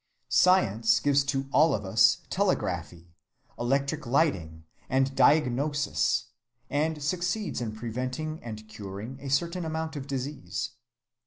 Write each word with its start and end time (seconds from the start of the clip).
Science 0.29 0.99
gives 0.99 1.23
to 1.23 1.47
all 1.51 1.75
of 1.75 1.85
us 1.85 2.23
telegraphy, 2.31 3.13
electric 3.59 4.07
lighting, 4.07 4.63
and 4.89 5.15
diagnosis, 5.15 6.25
and 6.71 7.03
succeeds 7.03 7.61
in 7.61 7.71
preventing 7.71 8.41
and 8.43 8.67
curing 8.67 9.19
a 9.21 9.29
certain 9.29 9.63
amount 9.63 9.95
of 9.95 10.07
disease. 10.07 10.71